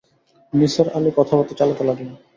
[0.53, 2.09] নিসার আলি কথাবার্তা চালাতে লাগলেন।